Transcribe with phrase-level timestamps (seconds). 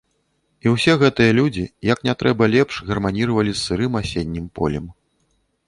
[0.67, 4.93] І ўсе гэтыя людзі як не трэба лепш гарманіравалі з сырым асеннім полем.